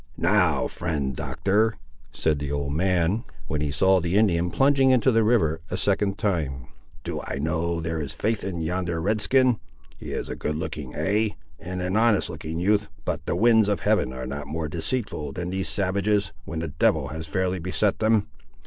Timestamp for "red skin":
8.99-9.59